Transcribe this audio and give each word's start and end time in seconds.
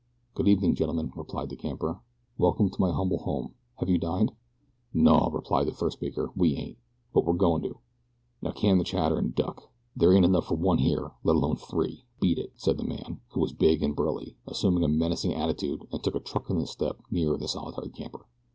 "Good 0.33 0.47
evening, 0.47 0.73
gentlemen," 0.73 1.11
replied 1.15 1.49
the 1.49 1.55
camper, 1.55 1.99
"welcome 2.35 2.71
to 2.71 2.81
my 2.81 2.89
humble 2.91 3.19
home. 3.19 3.53
Have 3.75 3.87
you 3.87 3.99
dined?" 3.99 4.31
"Naw," 4.95 5.29
replied 5.31 5.67
the 5.67 5.73
first 5.73 5.97
speaker, 5.99 6.31
"we 6.35 6.55
ain't; 6.55 6.79
but 7.13 7.23
we're 7.23 7.33
goin' 7.35 7.61
to. 7.61 7.77
Now 8.41 8.49
can 8.49 8.79
the 8.79 8.83
chatter 8.83 9.19
an' 9.19 9.33
duck. 9.35 9.69
There 9.95 10.11
ain't 10.11 10.25
enough 10.25 10.47
fer 10.47 10.55
one 10.55 10.79
here, 10.79 11.11
let 11.23 11.35
alone 11.35 11.57
three. 11.57 12.05
Beat 12.19 12.39
it!" 12.39 12.51
and 12.65 12.79
the 12.79 12.83
man, 12.83 13.21
who 13.33 13.41
was 13.41 13.53
big 13.53 13.83
and 13.83 13.95
burly, 13.95 14.35
assumed 14.47 14.83
a 14.83 14.87
menacing 14.87 15.35
attitude 15.35 15.87
and 15.91 16.03
took 16.03 16.15
a 16.15 16.19
truculent 16.19 16.69
step 16.69 16.99
nearer 17.11 17.37
the 17.37 17.47
solitary 17.47 17.89
camper. 17.89 18.25